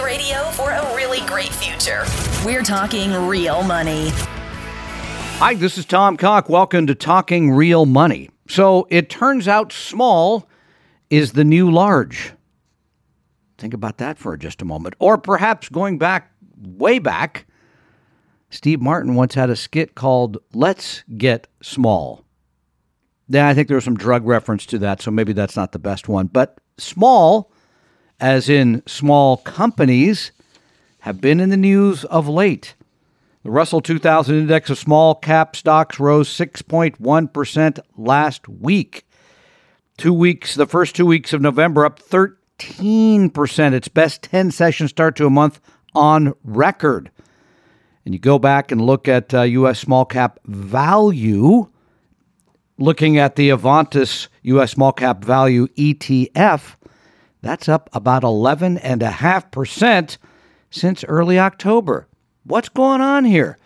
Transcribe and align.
Reality 0.00 0.32
radio 0.32 0.44
for 0.52 0.70
a 0.70 0.94
really 0.94 1.20
great 1.26 1.48
future. 1.48 2.04
We're 2.44 2.62
talking 2.62 3.12
real 3.12 3.62
money. 3.62 4.10
Hi, 5.38 5.54
this 5.54 5.78
is 5.78 5.84
Tom 5.84 6.16
Cock. 6.16 6.48
Welcome 6.48 6.86
to 6.86 6.94
Talking 6.94 7.50
Real 7.50 7.86
Money. 7.86 8.30
So 8.48 8.86
it 8.90 9.10
turns 9.10 9.48
out 9.48 9.72
small 9.72 10.48
is 11.08 11.32
the 11.32 11.44
new 11.44 11.70
large. 11.70 12.32
Think 13.58 13.74
about 13.74 13.98
that 13.98 14.18
for 14.18 14.36
just 14.36 14.62
a 14.62 14.64
moment. 14.64 14.94
Or 14.98 15.18
perhaps 15.18 15.68
going 15.68 15.98
back, 15.98 16.32
way 16.56 16.98
back, 16.98 17.46
Steve 18.50 18.80
Martin 18.80 19.14
once 19.14 19.34
had 19.34 19.50
a 19.50 19.56
skit 19.56 19.94
called 19.94 20.38
Let's 20.52 21.04
Get 21.16 21.46
Small. 21.62 22.24
Then 23.28 23.44
I 23.44 23.54
think 23.54 23.68
there 23.68 23.76
was 23.76 23.84
some 23.84 23.96
drug 23.96 24.26
reference 24.26 24.66
to 24.66 24.78
that, 24.78 25.00
so 25.02 25.10
maybe 25.10 25.32
that's 25.32 25.56
not 25.56 25.72
the 25.72 25.78
best 25.78 26.08
one. 26.08 26.26
But 26.26 26.58
small, 26.78 27.49
as 28.20 28.48
in 28.48 28.82
small 28.86 29.38
companies, 29.38 30.32
have 31.00 31.20
been 31.20 31.40
in 31.40 31.48
the 31.48 31.56
news 31.56 32.04
of 32.04 32.28
late. 32.28 32.74
The 33.42 33.50
Russell 33.50 33.80
2000 33.80 34.36
index 34.36 34.68
of 34.68 34.78
small 34.78 35.14
cap 35.14 35.56
stocks 35.56 35.98
rose 35.98 36.28
6.1% 36.28 37.78
last 37.96 38.48
week. 38.48 39.06
Two 39.96 40.12
weeks, 40.12 40.54
the 40.54 40.66
first 40.66 40.94
two 40.94 41.06
weeks 41.06 41.32
of 41.32 41.40
November, 41.40 41.86
up 41.86 42.00
13%, 42.00 43.72
its 43.72 43.88
best 43.88 44.22
10 44.22 44.50
session 44.50 44.88
start 44.88 45.16
to 45.16 45.26
a 45.26 45.30
month 45.30 45.60
on 45.94 46.34
record. 46.44 47.10
And 48.04 48.14
you 48.14 48.20
go 48.20 48.38
back 48.38 48.70
and 48.70 48.80
look 48.80 49.08
at 49.08 49.32
uh, 49.32 49.42
U.S. 49.42 49.78
small 49.78 50.04
cap 50.04 50.38
value, 50.44 51.68
looking 52.78 53.18
at 53.18 53.36
the 53.36 53.50
Avantis 53.50 54.28
U.S. 54.42 54.72
small 54.72 54.92
cap 54.92 55.24
value 55.24 55.66
ETF, 55.68 56.76
that's 57.42 57.68
up 57.68 57.88
about 57.92 58.22
11.5% 58.22 60.16
since 60.70 61.04
early 61.04 61.38
October. 61.38 62.06
What's 62.44 62.68
going 62.68 63.00
on 63.00 63.24
here? 63.24 63.58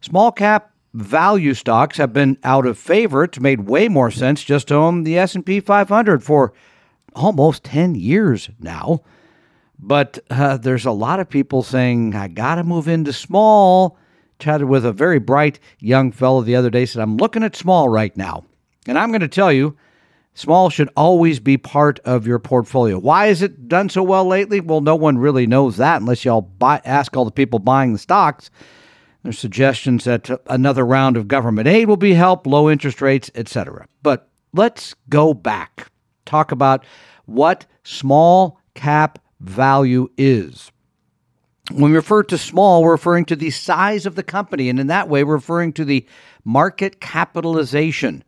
Small 0.00 0.32
cap 0.32 0.72
value 0.92 1.54
stocks 1.54 1.96
have 1.96 2.12
been 2.12 2.38
out 2.44 2.66
of 2.66 2.78
favor. 2.78 3.24
It's 3.24 3.40
made 3.40 3.62
way 3.62 3.88
more 3.88 4.10
sense 4.10 4.44
just 4.44 4.68
to 4.68 4.74
own 4.74 5.02
the 5.02 5.18
S&P 5.18 5.60
500 5.60 6.22
for 6.22 6.52
almost 7.14 7.64
10 7.64 7.94
years 7.94 8.50
now. 8.60 9.00
But 9.78 10.18
uh, 10.30 10.56
there's 10.56 10.86
a 10.86 10.92
lot 10.92 11.20
of 11.20 11.28
people 11.28 11.62
saying, 11.62 12.14
I 12.14 12.28
got 12.28 12.54
to 12.56 12.64
move 12.64 12.88
into 12.88 13.12
small. 13.12 13.98
Chatted 14.38 14.68
with 14.68 14.84
a 14.84 14.92
very 14.92 15.18
bright 15.18 15.60
young 15.78 16.10
fellow 16.10 16.42
the 16.42 16.56
other 16.56 16.70
day, 16.70 16.86
said, 16.86 17.02
I'm 17.02 17.16
looking 17.16 17.42
at 17.42 17.56
small 17.56 17.88
right 17.88 18.16
now. 18.16 18.44
And 18.86 18.98
I'm 18.98 19.10
going 19.10 19.20
to 19.20 19.28
tell 19.28 19.52
you, 19.52 19.76
small 20.34 20.68
should 20.70 20.90
always 20.96 21.40
be 21.40 21.56
part 21.56 21.98
of 22.00 22.26
your 22.26 22.38
portfolio. 22.38 22.98
Why 22.98 23.26
is 23.26 23.42
it 23.42 23.68
done 23.68 23.88
so 23.88 24.02
well 24.02 24.26
lately? 24.26 24.60
Well, 24.60 24.80
no 24.80 24.96
one 24.96 25.18
really 25.18 25.46
knows 25.46 25.76
that 25.78 26.00
unless 26.00 26.24
y'all 26.24 26.42
buy, 26.42 26.80
ask 26.84 27.16
all 27.16 27.24
the 27.24 27.30
people 27.30 27.58
buying 27.58 27.92
the 27.92 27.98
stocks. 27.98 28.50
There's 29.22 29.38
suggestions 29.38 30.04
that 30.04 30.30
uh, 30.30 30.38
another 30.48 30.84
round 30.84 31.16
of 31.16 31.28
government 31.28 31.66
aid 31.66 31.88
will 31.88 31.96
be 31.96 32.12
help, 32.12 32.46
low 32.46 32.68
interest 32.68 33.00
rates, 33.00 33.30
etc. 33.34 33.86
But 34.02 34.28
let's 34.52 34.94
go 35.08 35.32
back. 35.32 35.90
Talk 36.26 36.52
about 36.52 36.84
what 37.24 37.64
small 37.84 38.60
cap 38.74 39.18
value 39.40 40.08
is. 40.18 40.70
When 41.72 41.90
we 41.90 41.96
refer 41.96 42.22
to 42.24 42.36
small, 42.36 42.82
we're 42.82 42.92
referring 42.92 43.24
to 43.26 43.36
the 43.36 43.50
size 43.50 44.04
of 44.04 44.16
the 44.16 44.22
company, 44.22 44.68
and 44.68 44.78
in 44.78 44.88
that 44.88 45.08
way, 45.08 45.24
we're 45.24 45.34
referring 45.34 45.72
to 45.74 45.84
the 45.84 46.06
market 46.44 47.00
capitalization. 47.00 48.22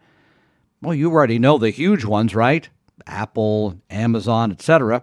Well, 0.83 0.95
you 0.95 1.11
already 1.11 1.39
know 1.39 1.59
the 1.59 1.71
huge 1.71 2.05
ones, 2.05 2.35
right? 2.35 2.69
Apple, 3.07 3.81
Amazon, 3.91 4.53
etc. 4.53 5.03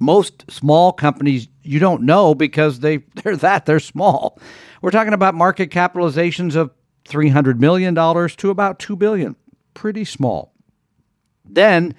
Most 0.00 0.50
small 0.50 0.92
companies 0.92 1.48
you 1.62 1.78
don't 1.78 2.02
know 2.02 2.34
because 2.34 2.80
they 2.80 2.98
they're 3.22 3.36
that 3.36 3.66
they're 3.66 3.80
small. 3.80 4.38
We're 4.82 4.90
talking 4.90 5.14
about 5.14 5.34
market 5.34 5.70
capitalizations 5.70 6.54
of 6.54 6.70
300 7.06 7.60
million 7.60 7.94
dollars 7.94 8.36
to 8.36 8.50
about 8.50 8.78
2 8.78 8.96
billion. 8.96 9.36
Pretty 9.74 10.04
small. 10.04 10.52
Then 11.44 11.94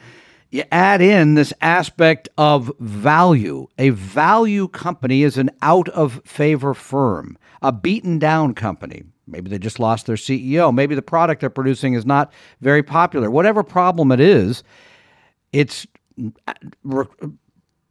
you 0.49 0.63
add 0.72 1.01
in 1.01 1.35
this 1.35 1.53
aspect 1.61 2.29
of 2.38 2.72
value. 2.79 3.67
A 3.78 3.89
value 3.89 4.67
company 4.67 5.23
is 5.23 5.38
an 5.38 5.49
out 5.61 5.89
of 5.89 6.22
favor 6.25 6.73
firm, 6.73 7.38
a 7.61 7.72
beaten 7.72 8.19
down 8.19 8.53
company. 8.53 9.03
Maybe 9.27 9.49
they 9.49 9.59
just 9.59 9.79
lost 9.79 10.05
their 10.05 10.15
CEO. 10.15 10.73
Maybe 10.73 10.95
the 10.95 11.01
product 11.01 11.41
they're 11.41 11.49
producing 11.49 11.93
is 11.93 12.05
not 12.05 12.31
very 12.61 12.81
popular. 12.81 13.29
Whatever 13.29 13.63
problem 13.63 14.11
it 14.11 14.19
is, 14.19 14.63
it's 15.51 15.85
uh, 16.47 16.53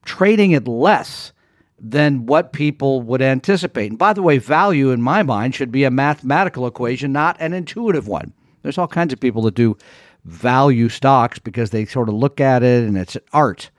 trading 0.04 0.54
at 0.54 0.66
less 0.66 1.32
than 1.78 2.26
what 2.26 2.52
people 2.52 3.02
would 3.02 3.20
anticipate. 3.20 3.90
And 3.90 3.98
by 3.98 4.12
the 4.12 4.22
way, 4.22 4.38
value 4.38 4.90
in 4.90 5.02
my 5.02 5.22
mind 5.22 5.54
should 5.54 5.70
be 5.70 5.84
a 5.84 5.90
mathematical 5.90 6.66
equation, 6.66 7.12
not 7.12 7.36
an 7.38 7.52
intuitive 7.52 8.08
one. 8.08 8.32
There's 8.62 8.78
all 8.78 8.88
kinds 8.88 9.12
of 9.12 9.20
people 9.20 9.42
that 9.42 9.54
do 9.54 9.76
value 10.24 10.88
stocks 10.88 11.38
because 11.38 11.70
they 11.70 11.84
sort 11.84 12.08
of 12.08 12.14
look 12.14 12.40
at 12.40 12.62
it 12.62 12.84
and 12.84 12.96
it's 12.96 13.16
art. 13.32 13.70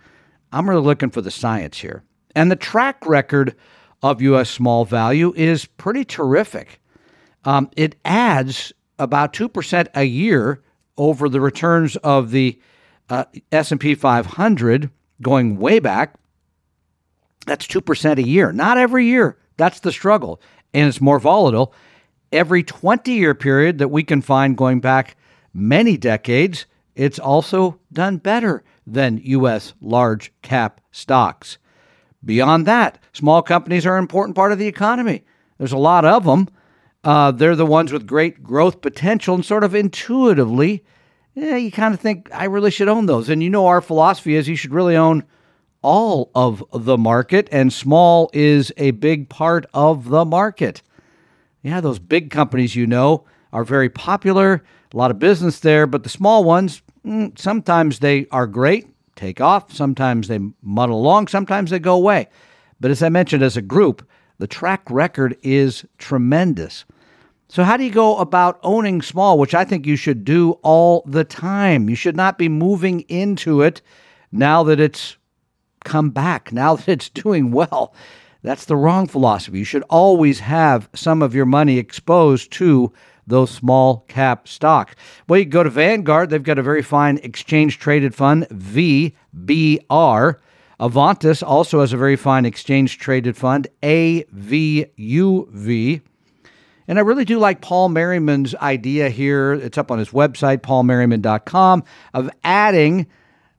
I'm 0.51 0.69
really 0.69 0.83
looking 0.83 1.09
for 1.09 1.21
the 1.21 1.31
science 1.31 1.79
here. 1.79 2.03
And 2.35 2.51
the 2.51 2.55
track 2.55 3.05
record 3.05 3.55
of 4.03 4.21
U.S. 4.21 4.49
small 4.49 4.85
value 4.85 5.33
is 5.35 5.65
pretty 5.65 6.05
terrific. 6.05 6.79
Um, 7.45 7.69
it 7.75 7.95
adds 8.03 8.73
about 8.99 9.33
2% 9.33 9.87
a 9.93 10.03
year 10.03 10.61
over 10.97 11.29
the 11.29 11.41
returns 11.41 11.95
of 11.97 12.31
the 12.31 12.59
uh, 13.09 13.25
S&P 13.51 13.95
500 13.95 14.89
going 15.21 15.57
way 15.57 15.79
back. 15.79 16.15
That's 17.45 17.67
2% 17.67 18.17
a 18.17 18.27
year. 18.27 18.51
Not 18.51 18.77
every 18.77 19.05
year. 19.05 19.37
That's 19.57 19.79
the 19.79 19.91
struggle. 19.91 20.41
And 20.73 20.87
it's 20.87 21.01
more 21.01 21.19
volatile. 21.19 21.73
Every 22.31 22.63
20 22.63 23.13
year 23.13 23.33
period 23.33 23.77
that 23.77 23.87
we 23.87 24.03
can 24.03 24.21
find 24.21 24.57
going 24.57 24.81
back 24.81 25.15
many 25.53 25.97
decades, 25.97 26.65
it's 26.95 27.19
also 27.19 27.79
done 27.93 28.17
better 28.17 28.63
than 28.85 29.21
U.S. 29.23 29.73
large 29.81 30.33
cap 30.41 30.81
stocks. 30.91 31.57
Beyond 32.25 32.65
that, 32.65 32.99
small 33.13 33.41
companies 33.41 33.85
are 33.85 33.97
an 33.97 34.03
important 34.03 34.35
part 34.35 34.51
of 34.51 34.59
the 34.59 34.67
economy. 34.67 35.23
There's 35.57 35.71
a 35.71 35.77
lot 35.77 36.03
of 36.03 36.25
them. 36.25 36.49
Uh, 37.07 37.31
they're 37.31 37.55
the 37.55 37.65
ones 37.65 37.93
with 37.93 38.05
great 38.05 38.43
growth 38.43 38.81
potential, 38.81 39.33
and 39.33 39.45
sort 39.45 39.63
of 39.63 39.73
intuitively, 39.73 40.83
yeah, 41.35 41.55
you 41.55 41.71
kind 41.71 41.93
of 41.93 42.01
think, 42.01 42.29
I 42.33 42.43
really 42.43 42.69
should 42.69 42.89
own 42.89 43.05
those. 43.05 43.29
And 43.29 43.41
you 43.41 43.49
know, 43.49 43.67
our 43.67 43.79
philosophy 43.79 44.35
is 44.35 44.49
you 44.49 44.57
should 44.57 44.73
really 44.73 44.97
own 44.97 45.23
all 45.81 46.29
of 46.35 46.61
the 46.73 46.97
market, 46.97 47.47
and 47.49 47.71
small 47.71 48.29
is 48.33 48.73
a 48.75 48.91
big 48.91 49.29
part 49.29 49.65
of 49.73 50.09
the 50.09 50.25
market. 50.25 50.81
Yeah, 51.61 51.79
those 51.79 51.97
big 51.97 52.29
companies 52.29 52.75
you 52.75 52.85
know 52.85 53.23
are 53.53 53.63
very 53.63 53.89
popular 53.89 54.65
a 54.93 54.97
lot 54.97 55.09
of 55.09 55.17
business 55.17 55.61
there, 55.61 55.87
but 55.87 56.03
the 56.03 56.09
small 56.09 56.43
ones, 56.43 56.81
mm, 57.05 57.39
sometimes 57.39 57.99
they 57.99 58.27
are 58.31 58.47
great, 58.47 58.85
take 59.15 59.39
off, 59.39 59.73
sometimes 59.73 60.27
they 60.27 60.39
muddle 60.61 60.99
along, 60.99 61.27
sometimes 61.27 61.71
they 61.71 61.79
go 61.79 61.95
away. 61.95 62.27
But 62.81 62.91
as 62.91 63.01
I 63.01 63.07
mentioned, 63.07 63.43
as 63.43 63.55
a 63.55 63.61
group, 63.61 64.05
the 64.39 64.47
track 64.47 64.83
record 64.89 65.37
is 65.41 65.85
tremendous. 65.97 66.83
So, 67.49 67.63
how 67.63 67.77
do 67.77 67.85
you 67.85 67.91
go 67.91 68.17
about 68.17 68.59
owning 68.61 69.01
small, 69.01 69.39
which 69.39 69.53
I 69.55 69.63
think 69.63 69.85
you 69.85 69.95
should 69.95 70.25
do 70.25 70.51
all 70.63 71.03
the 71.05 71.23
time? 71.23 71.89
You 71.89 71.95
should 71.95 72.17
not 72.17 72.37
be 72.37 72.49
moving 72.49 73.01
into 73.01 73.61
it 73.61 73.81
now 74.31 74.63
that 74.63 74.81
it's 74.81 75.15
come 75.85 76.09
back, 76.09 76.51
now 76.53 76.75
that 76.75 76.89
it's 76.89 77.09
doing 77.09 77.51
well. 77.51 77.93
That's 78.43 78.65
the 78.65 78.75
wrong 78.75 79.07
philosophy. 79.07 79.59
You 79.59 79.65
should 79.65 79.83
always 79.89 80.39
have 80.41 80.89
some 80.93 81.21
of 81.21 81.33
your 81.33 81.45
money 81.45 81.77
exposed 81.77 82.51
to 82.53 82.91
those 83.25 83.49
small 83.51 84.05
cap 84.07 84.47
stock. 84.47 84.95
Well, 85.27 85.39
you 85.39 85.45
go 85.45 85.63
to 85.63 85.69
Vanguard, 85.69 86.29
they've 86.29 86.41
got 86.41 86.59
a 86.59 86.63
very 86.63 86.81
fine 86.81 87.17
exchange 87.17 87.79
traded 87.79 88.15
fund, 88.15 88.47
VBR. 88.49 90.35
Avantis 90.79 91.41
also 91.45 91.81
has 91.81 91.91
a 91.91 91.97
very 91.97 92.15
fine 92.15 92.45
exchange 92.45 92.99
traded 92.99 93.35
fund, 93.35 93.67
AVUV. 93.81 94.91
And 96.87 96.97
I 96.97 97.01
really 97.01 97.25
do 97.25 97.37
like 97.37 97.61
Paul 97.61 97.89
Merriman's 97.89 98.55
idea 98.55 99.09
here. 99.09 99.53
It's 99.53 99.77
up 99.77 99.91
on 99.91 99.99
his 99.99 100.09
website, 100.09 100.59
paulmerriman.com, 100.59 101.83
of 102.13 102.29
adding 102.43 103.07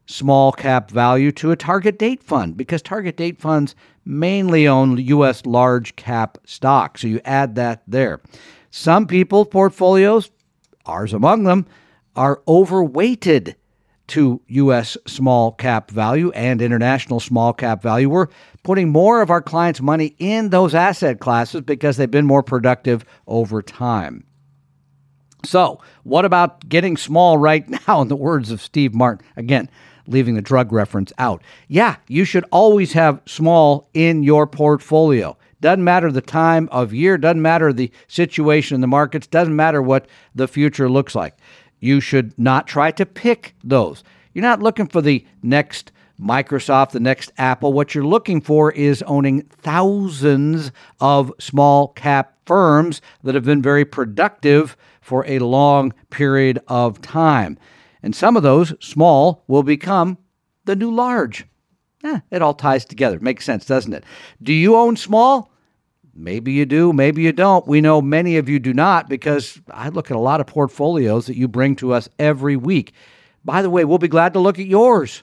small 0.06 0.52
cap 0.52 0.90
value 0.90 1.30
to 1.32 1.50
a 1.50 1.56
target 1.56 1.98
date 1.98 2.22
fund 2.22 2.56
because 2.56 2.80
target 2.80 3.16
date 3.16 3.38
funds 3.38 3.74
mainly 4.06 4.66
own 4.66 4.96
U.S. 4.96 5.44
large 5.44 5.94
cap 5.96 6.38
stocks. 6.44 7.02
So 7.02 7.08
you 7.08 7.20
add 7.26 7.56
that 7.56 7.82
there. 7.86 8.20
Some 8.70 9.06
people 9.06 9.44
portfolios, 9.44 10.30
ours 10.86 11.12
among 11.12 11.44
them, 11.44 11.66
are 12.16 12.42
overweighted 12.48 13.54
to 14.08 14.40
U.S. 14.48 14.96
small 15.06 15.52
cap 15.52 15.90
value 15.90 16.30
and 16.32 16.60
international 16.60 17.20
small 17.20 17.52
cap 17.52 17.82
value. 17.82 18.08
We're 18.08 18.28
putting 18.62 18.88
more 18.88 19.22
of 19.22 19.30
our 19.30 19.42
clients' 19.42 19.80
money 19.80 20.14
in 20.18 20.50
those 20.50 20.74
asset 20.74 21.20
classes 21.20 21.62
because 21.62 21.96
they've 21.96 22.10
been 22.10 22.26
more 22.26 22.42
productive 22.42 23.04
over 23.26 23.62
time. 23.62 24.24
So, 25.44 25.80
what 26.02 26.24
about 26.24 26.68
getting 26.68 26.96
small 26.96 27.38
right 27.38 27.68
now, 27.88 28.02
in 28.02 28.08
the 28.08 28.16
words 28.16 28.50
of 28.50 28.60
Steve 28.60 28.94
Martin? 28.94 29.24
Again, 29.36 29.70
leaving 30.06 30.34
the 30.34 30.42
drug 30.42 30.72
reference 30.72 31.12
out. 31.18 31.42
Yeah, 31.68 31.96
you 32.08 32.24
should 32.24 32.44
always 32.50 32.92
have 32.94 33.20
small 33.26 33.88
in 33.94 34.22
your 34.22 34.46
portfolio. 34.46 35.36
Doesn't 35.60 35.84
matter 35.84 36.10
the 36.12 36.20
time 36.20 36.68
of 36.70 36.94
year, 36.94 37.18
doesn't 37.18 37.42
matter 37.42 37.72
the 37.72 37.90
situation 38.06 38.76
in 38.76 38.80
the 38.80 38.86
markets, 38.86 39.26
doesn't 39.26 39.56
matter 39.56 39.82
what 39.82 40.06
the 40.34 40.46
future 40.46 40.88
looks 40.88 41.14
like. 41.14 41.36
You 41.80 42.00
should 42.00 42.38
not 42.38 42.66
try 42.66 42.90
to 42.92 43.06
pick 43.06 43.54
those. 43.62 44.02
You're 44.32 44.42
not 44.42 44.62
looking 44.62 44.86
for 44.86 45.02
the 45.02 45.24
next 45.42 45.92
Microsoft, 46.20 46.90
the 46.90 47.00
next 47.00 47.32
Apple. 47.38 47.72
What 47.72 47.94
you're 47.94 48.04
looking 48.04 48.40
for 48.40 48.72
is 48.72 49.02
owning 49.02 49.42
thousands 49.42 50.72
of 51.00 51.32
small 51.38 51.88
cap 51.88 52.34
firms 52.44 53.00
that 53.22 53.34
have 53.34 53.44
been 53.44 53.62
very 53.62 53.84
productive 53.84 54.76
for 55.00 55.24
a 55.26 55.38
long 55.38 55.92
period 56.10 56.58
of 56.66 57.00
time. 57.00 57.58
And 58.02 58.14
some 58.14 58.36
of 58.36 58.42
those 58.42 58.74
small 58.80 59.44
will 59.46 59.62
become 59.62 60.18
the 60.64 60.76
new 60.76 60.90
large. 60.90 61.46
Eh, 62.04 62.20
it 62.30 62.42
all 62.42 62.54
ties 62.54 62.84
together. 62.84 63.18
Makes 63.20 63.44
sense, 63.44 63.64
doesn't 63.64 63.92
it? 63.92 64.04
Do 64.42 64.52
you 64.52 64.76
own 64.76 64.96
small? 64.96 65.52
Maybe 66.18 66.50
you 66.50 66.66
do, 66.66 66.92
maybe 66.92 67.22
you 67.22 67.32
don't. 67.32 67.66
We 67.68 67.80
know 67.80 68.02
many 68.02 68.38
of 68.38 68.48
you 68.48 68.58
do 68.58 68.74
not 68.74 69.08
because 69.08 69.60
I 69.70 69.88
look 69.88 70.10
at 70.10 70.16
a 70.16 70.20
lot 70.20 70.40
of 70.40 70.48
portfolios 70.48 71.26
that 71.26 71.36
you 71.36 71.46
bring 71.46 71.76
to 71.76 71.92
us 71.92 72.08
every 72.18 72.56
week. 72.56 72.92
By 73.44 73.62
the 73.62 73.70
way, 73.70 73.84
we'll 73.84 73.98
be 73.98 74.08
glad 74.08 74.32
to 74.32 74.40
look 74.40 74.58
at 74.58 74.66
yours. 74.66 75.22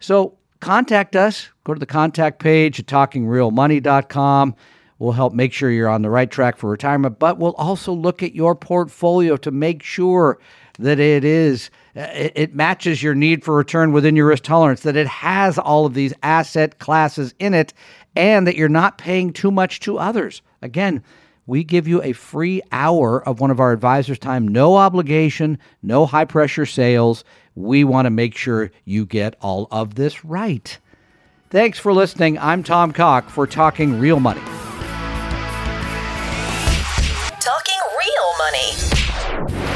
So 0.00 0.36
contact 0.58 1.14
us. 1.14 1.48
Go 1.62 1.74
to 1.74 1.80
the 1.80 1.86
contact 1.86 2.40
page 2.40 2.80
at 2.80 2.86
talkingrealmoney.com. 2.86 4.56
We'll 4.98 5.12
help 5.12 5.32
make 5.32 5.52
sure 5.52 5.70
you're 5.70 5.88
on 5.88 6.02
the 6.02 6.10
right 6.10 6.30
track 6.30 6.56
for 6.56 6.70
retirement, 6.70 7.20
but 7.20 7.38
we'll 7.38 7.54
also 7.54 7.92
look 7.92 8.22
at 8.22 8.34
your 8.34 8.56
portfolio 8.56 9.36
to 9.36 9.52
make 9.52 9.82
sure 9.82 10.38
that 10.80 10.98
it 10.98 11.24
is 11.24 11.70
it 11.96 12.54
matches 12.54 13.02
your 13.02 13.14
need 13.14 13.42
for 13.42 13.56
return 13.56 13.92
within 13.92 14.16
your 14.16 14.26
risk 14.26 14.44
tolerance, 14.44 14.82
that 14.82 14.96
it 14.96 15.06
has 15.06 15.58
all 15.58 15.86
of 15.86 15.94
these 15.94 16.12
asset 16.22 16.78
classes 16.78 17.34
in 17.38 17.54
it, 17.54 17.72
and 18.14 18.46
that 18.46 18.56
you're 18.56 18.68
not 18.68 18.98
paying 18.98 19.32
too 19.32 19.50
much 19.50 19.80
to 19.80 19.98
others. 19.98 20.42
Again, 20.60 21.02
we 21.46 21.64
give 21.64 21.88
you 21.88 22.02
a 22.02 22.12
free 22.12 22.60
hour 22.70 23.26
of 23.26 23.40
one 23.40 23.50
of 23.50 23.60
our 23.60 23.72
advisors' 23.72 24.18
time, 24.18 24.46
no 24.46 24.76
obligation, 24.76 25.58
no 25.82 26.04
high 26.04 26.24
pressure 26.24 26.66
sales. 26.66 27.24
We 27.54 27.84
want 27.84 28.06
to 28.06 28.10
make 28.10 28.36
sure 28.36 28.70
you 28.84 29.06
get 29.06 29.36
all 29.40 29.68
of 29.70 29.94
this 29.94 30.24
right. 30.24 30.78
Thanks 31.48 31.78
for 31.78 31.92
listening. 31.92 32.38
I'm 32.38 32.62
Tom 32.62 32.92
Cock 32.92 33.30
for 33.30 33.46
Talking 33.46 33.98
Real 33.98 34.20
Money. 34.20 34.40
Talking 37.40 37.80
Real 37.96 38.36
Money 38.38 39.75